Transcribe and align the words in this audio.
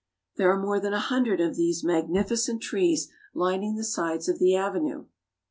There 0.37 0.51
are 0.51 0.59
more 0.59 0.79
than 0.79 0.93
a 0.93 0.99
hundred 0.99 1.39
of 1.39 1.55
these 1.55 1.83
magnificent 1.83 2.63
trees 2.63 3.09
lining 3.35 3.75
the 3.75 3.83
sides 3.83 4.27
of 4.27 4.39
the 4.39 4.55
avenue. 4.55 5.05